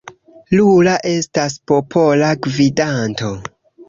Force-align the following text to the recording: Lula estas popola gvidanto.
Lula 0.59 0.95
estas 1.09 1.57
popola 1.71 2.31
gvidanto. 2.47 3.31